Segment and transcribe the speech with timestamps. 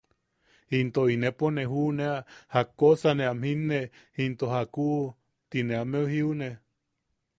[0.79, 2.15] “¡into inepo ne juʼunea
[2.55, 3.79] jakkosa ne am jinne
[4.23, 5.01] into jakuʼu!”
[5.49, 6.49] tine ameu jiune.